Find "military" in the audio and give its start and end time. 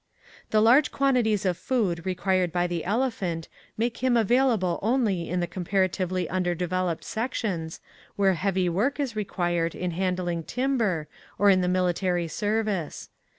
11.67-12.27